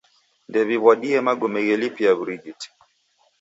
[0.49, 2.67] Ndew'iw'adie magome ghelipia w'urighiti.